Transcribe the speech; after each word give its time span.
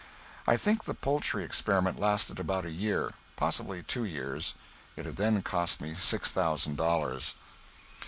I 0.47 0.57
think 0.57 0.85
the 0.85 0.95
poultry 0.95 1.43
experiment 1.43 1.99
lasted 1.99 2.39
about 2.39 2.65
a 2.65 2.71
year, 2.71 3.11
possibly 3.35 3.83
two 3.83 4.03
years. 4.03 4.55
It 4.95 5.05
had 5.05 5.17
then 5.17 5.43
cost 5.43 5.79
me 5.79 5.93
six 5.93 6.31
thousand 6.31 6.75
dollars. 6.77 7.35